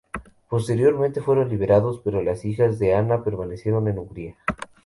Posteriormente 0.49 1.21
fueron 1.21 1.47
liberados, 1.49 2.01
pero 2.03 2.23
las 2.23 2.43
hijas 2.43 2.79
de 2.79 2.95
Ana 2.95 3.23
permanecieron 3.23 3.87
en 3.87 3.99
Hungría. 3.99 4.35